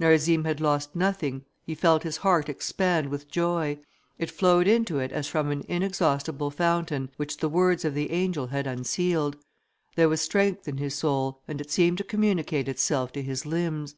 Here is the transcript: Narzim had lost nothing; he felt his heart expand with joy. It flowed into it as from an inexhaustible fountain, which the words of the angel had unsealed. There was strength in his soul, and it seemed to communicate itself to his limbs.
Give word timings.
Narzim 0.00 0.42
had 0.42 0.60
lost 0.60 0.96
nothing; 0.96 1.44
he 1.64 1.72
felt 1.76 2.02
his 2.02 2.16
heart 2.16 2.48
expand 2.48 3.06
with 3.08 3.30
joy. 3.30 3.78
It 4.18 4.32
flowed 4.32 4.66
into 4.66 4.98
it 4.98 5.12
as 5.12 5.28
from 5.28 5.48
an 5.52 5.62
inexhaustible 5.68 6.50
fountain, 6.50 7.10
which 7.18 7.36
the 7.36 7.48
words 7.48 7.84
of 7.84 7.94
the 7.94 8.10
angel 8.10 8.48
had 8.48 8.66
unsealed. 8.66 9.36
There 9.94 10.08
was 10.08 10.20
strength 10.20 10.66
in 10.66 10.78
his 10.78 10.96
soul, 10.96 11.40
and 11.46 11.60
it 11.60 11.70
seemed 11.70 11.98
to 11.98 12.02
communicate 12.02 12.66
itself 12.66 13.12
to 13.12 13.22
his 13.22 13.46
limbs. 13.46 13.94